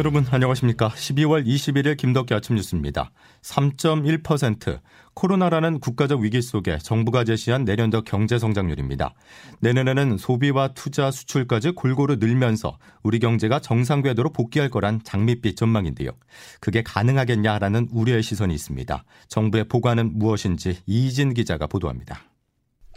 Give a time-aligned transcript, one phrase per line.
[0.00, 0.88] 여러분 안녕하십니까?
[0.88, 3.10] 12월 21일 김덕기 아침 뉴스입니다.
[3.42, 4.80] 3.1%
[5.12, 9.12] 코로나라는 국가적 위기 속에 정부가 제시한 내년도 경제 성장률입니다.
[9.60, 16.12] 내년에는 소비와 투자, 수출까지 골고루 늘면서 우리 경제가 정상 궤도로 복귀할 거란 장밋빛 전망인데요.
[16.60, 19.04] 그게 가능하겠냐라는 우려의 시선이 있습니다.
[19.28, 22.29] 정부의 보관은 무엇인지 이진 기자가 보도합니다.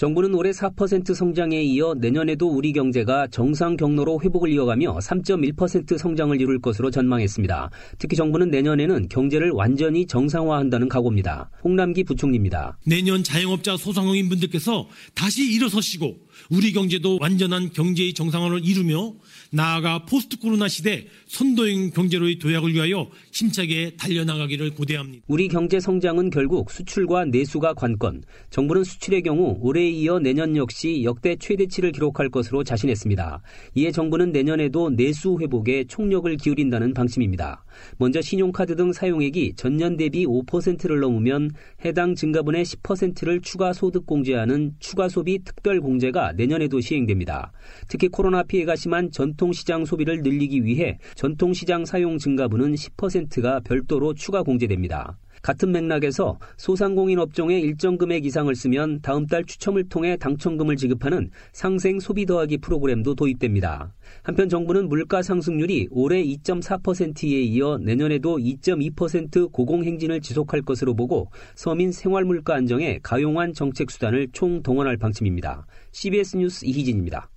[0.03, 6.59] 정부는 올해 4% 성장에 이어 내년에도 우리 경제가 정상 경로로 회복을 이어가며 3.1% 성장을 이룰
[6.59, 7.69] 것으로 전망했습니다.
[7.99, 11.49] 특히 정부는 내년에는 경제를 완전히 정상화한다는 각오입니다.
[11.63, 12.77] 홍남기 부총리입니다.
[12.85, 16.17] 내년 자영업자 소상공인분들께서 다시 일어서시고
[16.49, 19.13] 우리 경제도 완전한 경제의 정상화를 이루며
[19.51, 25.23] 나아가 포스트 코로나 시대 선도형 경제로의 도약을 위하여 힘차게 달려나가기를 고대합니다.
[25.27, 28.23] 우리 경제 성장은 결국 수출과 내수가 관건.
[28.49, 33.41] 정부는 수출의 경우 올해에 이어 내년 역시 역대 최대치를 기록할 것으로 자신했습니다.
[33.75, 37.63] 이에 정부는 내년에도 내수 회복에 총력을 기울인다는 방침입니다.
[37.97, 41.51] 먼저 신용카드 등 사용액이 전년 대비 5%를 넘으면
[41.85, 47.51] 해당 증가분의 10%를 추가 소득 공제하는 추가 소비 특별 공제가 내년에도 시행됩니다.
[47.89, 55.17] 특히 코로나 피해가 심한 전통시장 소비를 늘리기 위해 전통시장 사용 증가분은 10%가 별도로 추가 공제됩니다.
[55.43, 61.99] 같은 맥락에서 소상공인 업종에 일정 금액 이상을 쓰면 다음 달 추첨을 통해 당첨금을 지급하는 상생
[61.99, 63.93] 소비 더하기 프로그램도 도입됩니다.
[64.23, 72.23] 한편 정부는 물가 상승률이 올해 2.4%에 이어 내년에도 2.2% 고공행진을 지속할 것으로 보고 서민 생활
[72.23, 75.67] 물가 안정에 가용한 정책 수단을 총 동원할 방침입니다.
[75.91, 77.32] CBS 뉴스 이희진입니다.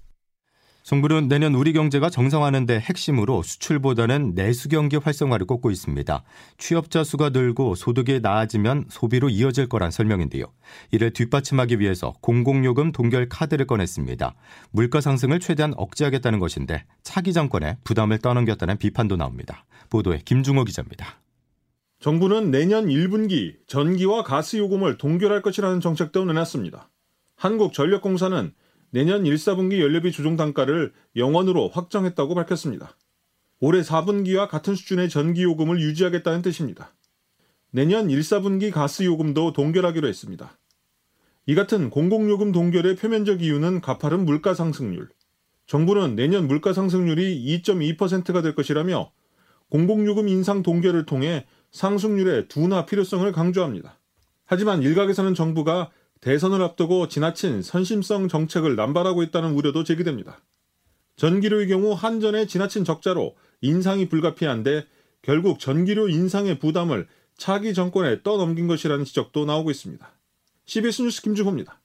[0.87, 6.23] 정부는 내년 우리 경제가 정상화하는데 핵심으로 수출보다는 내수 경기 활성화를 꼽고 있습니다.
[6.59, 10.45] 취업자 수가 늘고 소득이 나아지면 소비로 이어질 거란 설명인데요.
[10.93, 14.37] 이를 뒷받침하기 위해서 공공요금 동결 카드를 꺼냈습니다.
[14.71, 19.65] 물가 상승을 최대한 억제하겠다는 것인데 차기 정권에 부담을 떠넘겼다는 비판도 나옵니다.
[19.91, 21.21] 보도에 김중호 기자입니다.
[21.99, 26.89] 정부는 내년 1분기 전기와 가스 요금을 동결할 것이라는 정책도 내놨습니다.
[27.35, 28.53] 한국전력공사는
[28.97, 32.97] 내년 1, 4분기 연료비 조정 단가를 0원으로 확정했다고 밝혔습니다.
[33.61, 36.95] 올해 4분기와 같은 수준의 전기요금을 유지하겠다는 뜻입니다.
[37.71, 40.59] 내년 1, 4분기 가스요금도 동결하기로 했습니다.
[41.45, 45.11] 이 같은 공공요금 동결의 표면적 이유는 가파른 물가 상승률.
[45.67, 49.13] 정부는 내년 물가 상승률이 2.2%가 될 것이라며
[49.69, 53.99] 공공요금 인상 동결을 통해 상승률의 둔화 필요성을 강조합니다.
[54.47, 55.91] 하지만 일각에서는 정부가
[56.27, 60.41] 대선을 앞두고 지나친 선심성 정책을 남발하고 있다는 우려도 제기됩니다.
[61.15, 64.87] 전기료의 경우 한전의 지나친 적자로 인상이 불가피한데
[65.23, 67.07] 결국 전기료 인상의 부담을
[67.39, 70.05] 차기 정권에 떠넘긴 것이라는 지적도 나오고 있습니다.
[70.65, 71.81] CBS 뉴스 김주호입니다.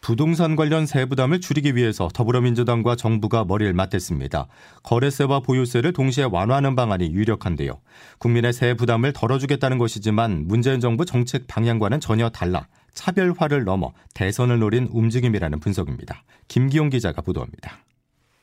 [0.00, 4.46] 부동산 관련 세부담을 줄이기 위해서 더불어민주당과 정부가 머리를 맞댔습니다.
[4.84, 7.80] 거래세와 보유세를 동시에 완화하는 방안이 유력한데요.
[8.18, 14.88] 국민의 세 부담을 덜어주겠다는 것이지만 문재인 정부 정책 방향과는 전혀 달라 차별화를 넘어 대선을 노린
[14.90, 16.24] 움직임이라는 분석입니다.
[16.48, 17.84] 김기용 기자가 보도합니다.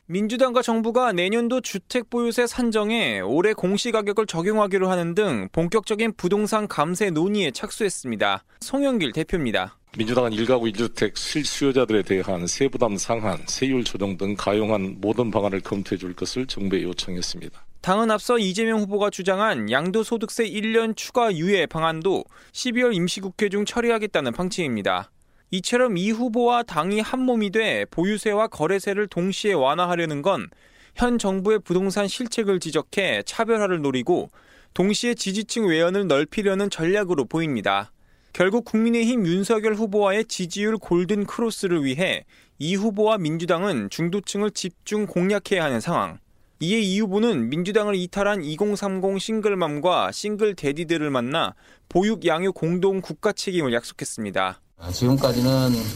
[0.10, 7.52] 민주당과 정부가 내년도 주택 보유세 산정에 올해 공시가격을 적용하기로 하는 등 본격적인 부동산 감세 논의에
[7.52, 8.46] 착수했습니다.
[8.62, 9.78] 송영길 대표입니다.
[9.98, 16.14] 민주당은 1가구 1주택 실수요자들에 대한 세부담 상한, 세율 조정 등 가용한 모든 방안을 검토해 줄
[16.14, 17.67] 것을 정부에 요청했습니다.
[17.88, 25.10] 당은 앞서 이재명 후보가 주장한 양도소득세 1년 추가 유예 방안도 12월 임시국회 중 처리하겠다는 방침입니다.
[25.52, 30.50] 이처럼 이 후보와 당이 한 몸이 돼 보유세와 거래세를 동시에 완화하려는 건
[30.98, 34.32] 현 정부의 부동산 실책을 지적해 차별화를 노리고
[34.74, 37.94] 동시에 지지층 외연을 넓히려는 전략으로 보입니다.
[38.34, 42.26] 결국 국민의힘 윤석열 후보와의 지지율 골든 크로스를 위해
[42.58, 46.18] 이 후보와 민주당은 중도층을 집중 공략해야 하는 상황.
[46.60, 51.54] 이에 이 후보는 민주당을 이탈한 2030 싱글맘과 싱글 데디들을 만나
[51.88, 54.60] 보육 양육 공동 국가 책임을 약속했습니다.
[54.92, 55.52] 지금까지는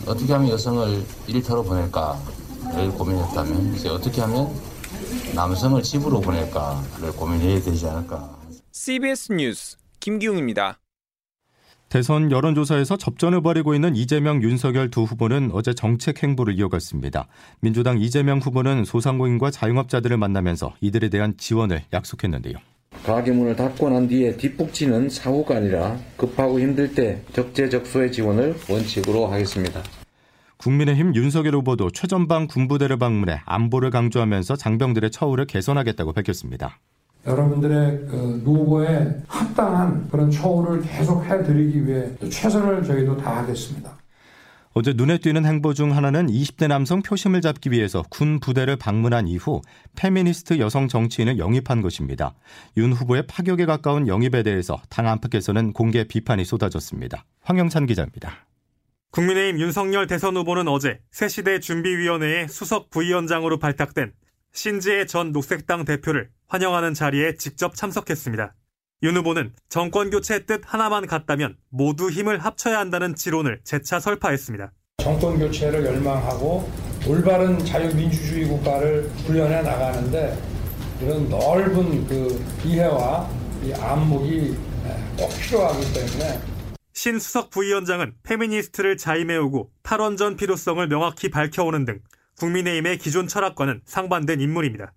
[0.06, 4.50] 어떻게 하면 여성을 일터로 보낼까를 고민했다면 이제 어떻게 하면
[5.34, 8.38] 남성을 집으로 보낼까를 고민해야 되지 않을까.
[8.72, 10.81] CBS 뉴스 김기웅입니다.
[11.92, 17.28] 대선 여론조사에서 접전을 벌이고 있는 이재명, 윤석열 두 후보는 어제 정책 행보를 이어갔습니다.
[17.60, 22.56] 민주당 이재명 후보는 소상공인과 자영업자들을 만나면서 이들에 대한 지원을 약속했는데요.
[23.04, 29.84] 가게 문을 닫고 난 뒤에 뒷북치는 사후가 아니라 급하고 힘들 때 적재적소의 지원을 원칙으로 하겠습니다.
[30.56, 36.80] 국민의힘 윤석열 후보도 최전방 군부대를 방문해 안보를 강조하면서 장병들의 처우를 개선하겠다고 밝혔습니다.
[37.26, 44.02] 여러분들의 그 노고에 합당한 그런 처우를 계속 해드리기 위해 최선을 저희도 다하겠습니다.
[44.74, 49.62] 어제 눈에 띄는 행보 중 하나는 20대 남성 표심을 잡기 위해서 군 부대를 방문한 이후
[49.98, 52.34] 페미니스트 여성 정치인을 영입한 것입니다.
[52.78, 57.26] 윤 후보의 파격에 가까운 영입에 대해서 당 안팎에서는 공개 비판이 쏟아졌습니다.
[57.42, 58.48] 황영찬 기자입니다.
[59.12, 64.14] 국민의힘 윤석열 대선 후보는 어제 새시대 준비위원회의 수석 부위원장으로 발탁된
[64.54, 68.54] 신지혜 전 녹색당 대표를 환영하는 자리에 직접 참석했습니다.
[69.04, 74.72] 윤 후보는 정권 교체 뜻 하나만 같다면 모두 힘을 합쳐야 한다는 지론을 재차 설파했습니다.
[74.98, 76.70] 정권 교체를 열망하고
[77.08, 80.38] 올바른 자유민주주의 국가를 구현해 나가는데
[81.02, 83.28] 이런 넓은 그 이해와
[83.64, 84.56] 이 안목이
[85.18, 86.40] 꼭 필요하기 때문에
[86.94, 92.02] 신 수석 부위원장은 페미니스트를 자임해오고 탈원전 필요성을 명확히 밝혀오는 등
[92.42, 94.94] 국민의힘의 기존 철학과는 상반된 인물입니다.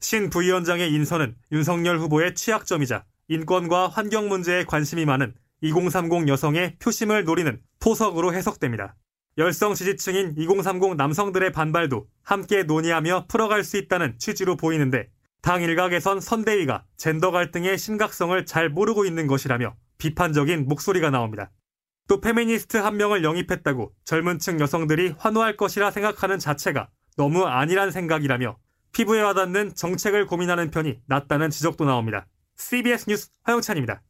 [0.00, 7.60] 신 부위원장의 인선은 윤석열 후보의 취약점이자 인권과 환경 문제에 관심이 많은 2030 여성의 표심을 노리는
[7.78, 8.96] 포석으로 해석됩니다.
[9.38, 15.10] 열성 지지층인 2030 남성들의 반발도 함께 논의하며 풀어갈 수 있다는 취지로 보이는데
[15.42, 21.52] 당 일각에선 선대위가 젠더 갈등의 심각성을 잘 모르고 있는 것이라며 비판적인 목소리가 나옵니다.
[22.10, 28.58] 또 페미니스트 한 명을 영입했다고 젊은 층 여성들이 환호할 것이라 생각하는 자체가 너무 안이한 생각이라며
[28.90, 32.26] 피부에 와닿는 정책을 고민하는 편이 낫다는 지적도 나옵니다.
[32.56, 34.02] CBS 뉴스 황영찬입니다.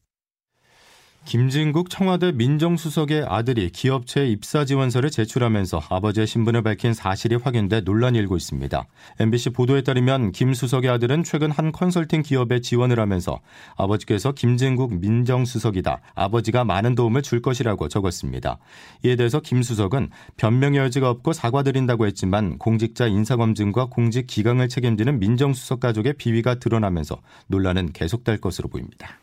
[1.26, 8.36] 김진국 청와대 민정수석의 아들이 기업체 입사 지원서를 제출하면서 아버지의 신분을 밝힌 사실이 확인돼 논란이 일고
[8.36, 8.86] 있습니다.
[9.20, 13.38] MBC 보도에 따르면 김 수석의 아들은 최근 한 컨설팅 기업에 지원을 하면서
[13.76, 16.00] 아버지께서 김진국 민정수석이다.
[16.14, 18.58] 아버지가 많은 도움을 줄 것이라고 적었습니다.
[19.04, 25.78] 이에 대해서 김 수석은 변명의 여지가 없고 사과드린다고 했지만 공직자 인사검증과 공직 기강을 책임지는 민정수석
[25.78, 29.19] 가족의 비위가 드러나면서 논란은 계속될 것으로 보입니다.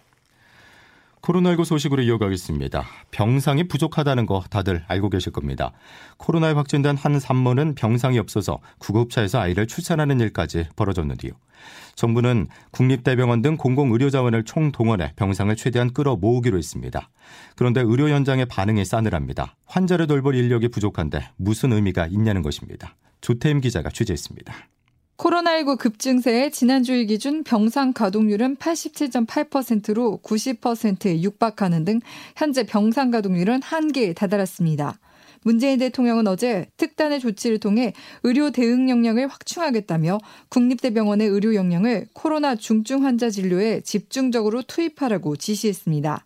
[1.27, 2.85] 코로나19 소식으로 이어가겠습니다.
[3.11, 5.73] 병상이 부족하다는 거 다들 알고 계실 겁니다.
[6.17, 11.33] 코로나에 확진된 한 산모는 병상이 없어서 구급차에서 아이를 출산하는 일까지 벌어졌는데요.
[11.95, 17.09] 정부는 국립대병원 등 공공의료자원을 총동원해 병상을 최대한 끌어 모으기로 했습니다.
[17.55, 19.55] 그런데 의료 현장의 반응이 싸늘합니다.
[19.65, 22.95] 환자를 돌볼 인력이 부족한데 무슨 의미가 있냐는 것입니다.
[23.19, 24.53] 조태임 기자가 취재했습니다.
[25.17, 32.01] 코로나19 급증세에 지난주일 기준 병상 가동률은 87.8%로 90%에 육박하는 등
[32.35, 34.99] 현재 병상 가동률은 한계에 다다랐습니다.
[35.41, 37.93] 문재인 대통령은 어제 특단의 조치를 통해
[38.23, 40.19] 의료 대응 역량을 확충하겠다며
[40.49, 46.25] 국립대병원의 의료 역량을 코로나 중증 환자 진료에 집중적으로 투입하라고 지시했습니다.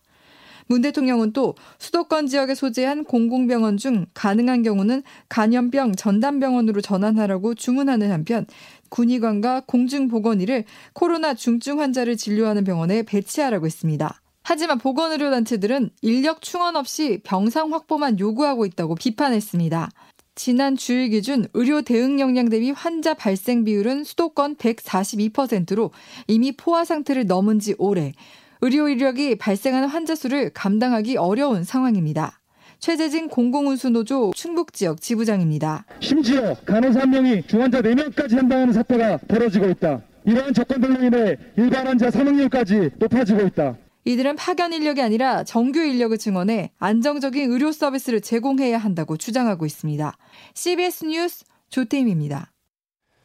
[0.66, 8.46] 문 대통령은 또 수도권 지역에 소재한 공공병원 중 가능한 경우는 간염병 전담병원으로 전환하라고 주문하는 한편
[8.92, 14.20] 군의관과 공중보건의를 코로나 중증 환자를 진료하는 병원에 배치하라고 했습니다.
[14.44, 19.88] 하지만 보건의료단체들은 인력 충원 없이 병상 확보만 요구하고 있다고 비판했습니다.
[20.34, 25.90] 지난 주일 기준 의료 대응 역량 대비 환자 발생 비율은 수도권 142%로
[26.26, 28.12] 이미 포화 상태를 넘은 지 오래,
[28.60, 32.41] 의료 인력이 발생하는 환자 수를 감당하기 어려운 상황입니다.
[32.82, 35.84] 최재진 공공운수노조 충북 지역 지부장입니다.
[36.00, 40.02] 심지어 간호사 한 명이 중환자 4명까지 한다는 사태가 벌어지고 있다.
[40.24, 43.76] 이러한 조건들로 인해 일반 환자 사망률까지 높아지고 있다.
[44.04, 50.16] 이들은 파견 인력이 아니라 정규 인력을 증원해 안정적인 의료 서비스를 제공해야 한다고 주장하고 있습니다.
[50.54, 52.50] CBS 뉴스 조태임입니다.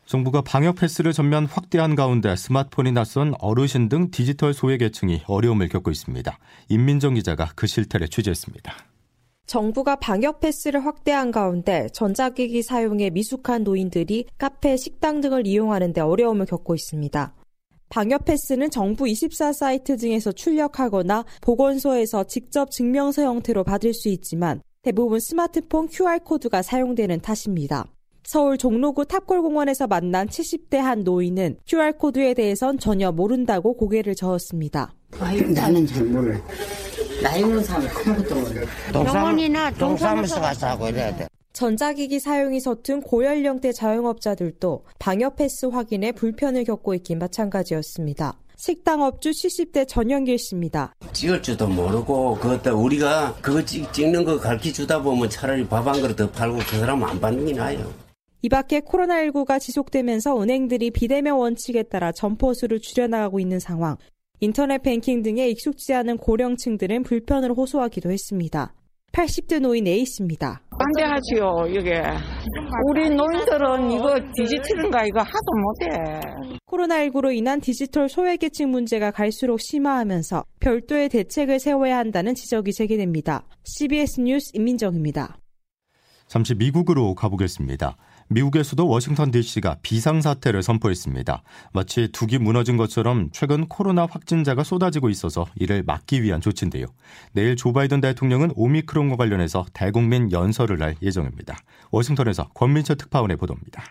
[0.06, 5.90] 정부가 방역 패스를 전면 확대한 가운데 스마트폰이 낯선 어르신 등 디지털 소외 계층이 어려움을 겪고
[5.90, 6.38] 있습니다.
[6.70, 8.97] 임민정 기자가 그 실태를 취재했습니다.
[9.48, 16.46] 정부가 방역 패스를 확대한 가운데 전자기기 사용에 미숙한 노인들이 카페, 식당 등을 이용하는 데 어려움을
[16.46, 17.34] 겪고 있습니다.
[17.90, 25.22] 방역 패스는 정부 24 사이트 등에서 출력하거나 보건소에서 직접 증명서 형태로 받을 수 있지만 대부분
[25.22, 27.86] 스마트폰 QR코드가 사용되는 탓입니다.
[28.26, 34.94] 서울 종로구 탑골공원에서 만난 70대 한 노인은 QR코드에 대해선 전혀 모른다고 고개를 저었습니다.
[35.22, 36.38] 아유, 나는 잘 몰라.
[37.24, 38.62] 나이 먹는 사람은 아무것도 몰라.
[39.12, 41.28] 병원이나 동사무소 가서 하고 이래야 돼.
[41.54, 48.38] 전자기기 사용이 서툰 고연령대 자영업자들도 방역 패스 확인에 불편을 겪고 있긴 마찬가지였습니다.
[48.58, 50.94] 식당 업주 70대 전영길 씨입니다.
[51.14, 56.00] 찍을 줄도 모르고 그것도 우리가 그거 찍, 찍는 거 가르쳐 주다 보면 차라리 밥 한
[56.02, 57.92] 그릇 더 팔고 그 사람 안 받는 게 나아요.
[58.44, 63.98] 이 밖에 코로나19가 지속되면서 은행들이 비대면 원칙에 따라 점포수를 줄여나가고 있는 상황,
[64.40, 68.74] 인터넷 뱅킹 등에 익숙지 않은 고령층들은 불편을 호소하기도 했습니다.
[69.12, 70.62] 80대 노인 A씨입니다.
[70.78, 72.04] 반대하지요, 이게.
[72.88, 76.22] 우리 노인들은 이거 디지털인가 이거 하도 못해.
[76.68, 83.48] 코로나19로 인한 디지털 소외계층 문제가 갈수록 심화하면서 별도의 대책을 세워야 한다는 지적이 제기됩니다.
[83.64, 85.40] CBS 뉴스 임민정입니다.
[86.28, 87.96] 잠시 미국으로 가보겠습니다.
[88.30, 91.42] 미국의 수도 워싱턴 DC가 비상사태를 선포했습니다.
[91.72, 96.88] 마치 둑이 무너진 것처럼 최근 코로나 확진자가 쏟아지고 있어서 이를 막기 위한 조치인데요.
[97.32, 101.58] 내일 조 바이든 대통령은 오미크론과 관련해서 대국민 연설을 할 예정입니다.
[101.92, 103.84] 워싱턴에서 권민철 특파원의 보도입니다.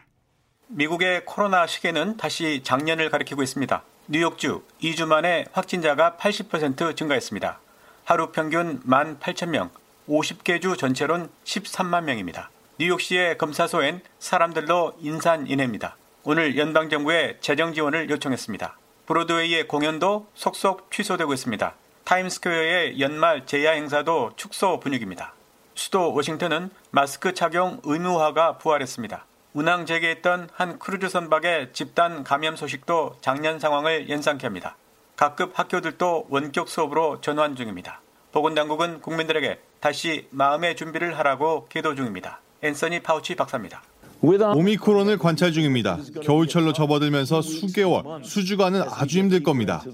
[0.68, 3.82] 미국의 코로나 시계는 다시 작년을 가리키고 있습니다.
[4.08, 7.60] 뉴욕주 2주 만에 확진자가 80% 증가했습니다.
[8.04, 9.70] 하루 평균 1만 8천 명,
[10.08, 12.50] 50개 주 전체론 13만 명입니다.
[12.78, 15.96] 뉴욕시의 검사소엔 사람들로 인산인해입니다.
[16.24, 18.76] 오늘 연방정부에 재정 지원을 요청했습니다.
[19.06, 21.74] 브로드웨이의 공연도 속속 취소되고 있습니다.
[22.04, 25.32] 타임스퀘어의 연말 제야 행사도 축소 분위기입니다.
[25.74, 29.24] 수도 워싱턴은 마스크 착용 의무화가 부활했습니다.
[29.54, 34.76] 운항 재개했던 한 크루즈 선박의 집단 감염 소식도 작년 상황을 연상케 합니다.
[35.16, 38.02] 각급 학교들도 원격 수업으로 전환 중입니다.
[38.32, 42.40] 보건당국은 국민들에게 다시 마음의 준비를 하라고 기도 중입니다.
[42.62, 43.82] 앤서니 파우치 박사입니다.
[44.22, 45.98] 오미크론을 관찰 중입니다.
[46.22, 49.84] 겨울철로 접어들면서 수개월, 수주간은 아주 힘들 겁니다.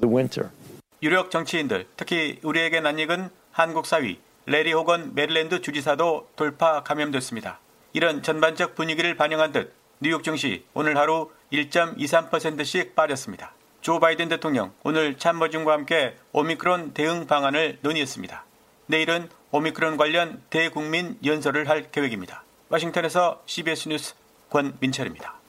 [1.02, 7.58] 유력 정치인들, 특히 우리에게 낯익은 한국 사위, 래리 호건 메릴랜드 주지사도 돌파 감염됐습니다.
[7.92, 13.52] 이런 전반적 분위기를 반영한 듯 뉴욕 증시 오늘 하루 1.23%씩 빠졌습니다.
[13.82, 18.44] 조 바이든 대통령 오늘 참모진과 함께 오미크론 대응 방안을 논의했습니다.
[18.86, 22.44] 내일은 오미크론 관련 대국민 연설을 할 계획입니다.
[22.72, 24.14] 워싱턴에서 CBS 뉴스
[24.48, 25.40] 권민철입니다.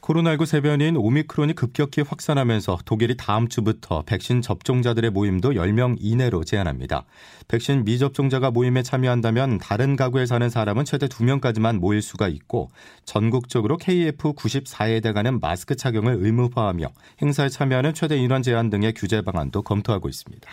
[0.00, 7.06] 코로나19 세변인 오미크론이 급격히 확산하면서 독일이 다음 주부터 백신 접종자들의 모임도 10명 이내로 제한합니다.
[7.48, 12.70] 백신 미접종자가 모임에 참여한다면 다른 가구에 사는 사람은 최대 2명까지만 모일 수가 있고
[13.04, 16.86] 전국적으로 KF94에 해당하는 마스크 착용을 의무화하며
[17.20, 20.48] 행사에 참여하는 최대 인원 제한 등의 규제 방안도 검토하고 있습니다.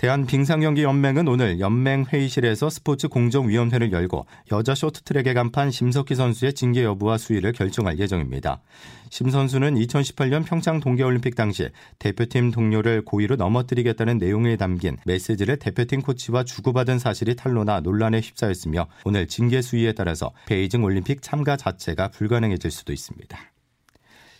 [0.00, 7.52] 대한빙상경기연맹은 오늘 연맹 회의실에서 스포츠 공정위원회를 열고 여자 쇼트트랙의 간판 심석희 선수의 징계 여부와 수위를
[7.52, 8.62] 결정할 예정입니다.
[9.10, 16.44] 심 선수는 2018년 평창 동계올림픽 당시 대표팀 동료를 고의로 넘어뜨리겠다는 내용을 담긴 메시지를 대표팀 코치와
[16.44, 22.94] 주고받은 사실이 탄로나 논란에 휩싸였으며 오늘 징계 수위에 따라서 베이징 올림픽 참가 자체가 불가능해질 수도
[22.94, 23.38] 있습니다.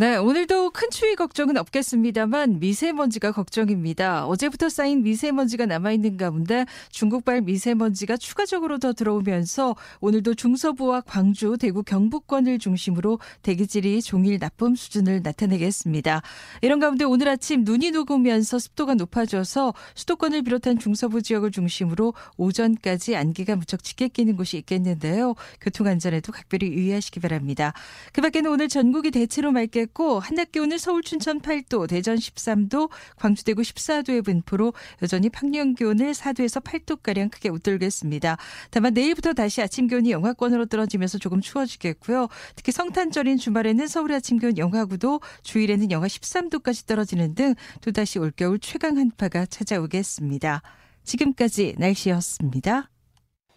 [0.00, 4.24] 네, 오늘도 큰 추위 걱정은 없겠습니다만 미세먼지가 걱정입니다.
[4.24, 12.58] 어제부터 쌓인 미세먼지가 남아있는 가운데 중국발 미세먼지가 추가적으로 더 들어오면서 오늘도 중서부와 광주, 대구, 경북권을
[12.58, 16.22] 중심으로 대기질이 종일 나쁨 수준을 나타내겠습니다.
[16.62, 23.56] 이런 가운데 오늘 아침 눈이 녹으면서 습도가 높아져서 수도권을 비롯한 중서부 지역을 중심으로 오전까지 안개가
[23.56, 25.34] 무척 짙게 끼는 곳이 있겠는데요.
[25.60, 27.74] 교통안전에도 각별히 유의하시기 바랍니다.
[28.14, 33.44] 그 밖에는 오늘 전국이 대체로 맑게 있고 한낮 기온은 서울 춘천 8도, 대전 13도, 광주
[33.44, 38.36] 대구 14도의 분포로 여전히 평년 기온을 4도에서 8도 가량 크게 웃돌겠습니다.
[38.70, 42.28] 다만 내일부터 다시 아침 기온이 영하권으로 떨어지면서 조금 추워지겠고요.
[42.56, 48.58] 특히 성탄절인 주말에는 서울 아침 기온 영하 9도, 주일에는 영하 13도까지 떨어지는 등 또다시 올겨울
[48.58, 50.62] 최강 한파가 찾아오겠습니다.
[51.04, 52.90] 지금까지 날씨였습니다.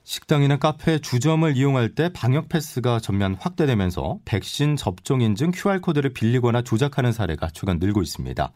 [0.03, 7.12] 식당이나 카페, 주점을 이용할 때 방역 패스가 전면 확대되면서 백신 접종 인증 QR코드를 빌리거나 조작하는
[7.12, 8.51] 사례가 최근 늘고 있습니다.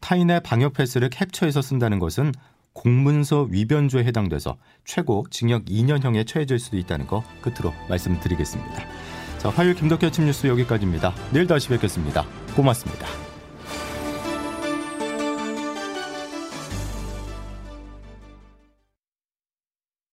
[0.00, 2.32] 타인의 방역 패스를 캡처해서 쓴다는 것은
[2.72, 8.84] 공문서 위변조에 해당돼서 최고 징역 2년형에 처해질 수도 있다는 거 끝으로 말씀드리겠습니다.
[9.38, 11.14] 자, 화요일 김덕현 아침 뉴스 여기까지입니다.
[11.32, 12.24] 내일 다시 뵙겠습니다.
[12.54, 13.27] 고맙습니다.